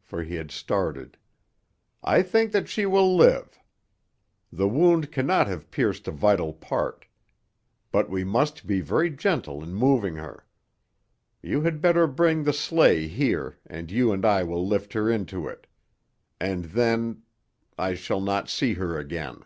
for 0.00 0.22
he 0.22 0.36
had 0.36 0.50
started. 0.50 1.18
"I 2.02 2.22
think 2.22 2.50
that 2.52 2.66
she 2.66 2.86
will 2.86 3.14
live. 3.14 3.58
The 4.50 4.66
wound 4.66 5.12
cannot 5.12 5.48
have 5.48 5.70
pierced 5.70 6.08
a 6.08 6.12
vital 6.12 6.54
part. 6.54 7.04
But 7.92 8.08
we 8.08 8.24
must 8.24 8.66
be 8.66 8.80
very 8.80 9.10
gentle 9.10 9.62
in 9.62 9.74
moving 9.74 10.16
her. 10.16 10.46
You 11.42 11.60
had 11.60 11.82
better 11.82 12.06
bring 12.06 12.44
the 12.44 12.54
sleigh 12.54 13.06
here, 13.06 13.58
and 13.66 13.90
you 13.90 14.12
and 14.12 14.24
I 14.24 14.44
will 14.44 14.66
lift 14.66 14.94
her 14.94 15.10
into 15.10 15.46
it. 15.46 15.66
And 16.40 16.64
then 16.64 17.22
I 17.76 17.92
shall 17.96 18.22
not 18.22 18.48
see 18.48 18.72
her 18.72 18.96
again." 18.98 19.44